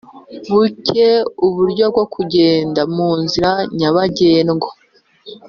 [0.53, 1.07] buke
[1.45, 4.69] uburyo bwo kugenda mu nzira nyabagendwa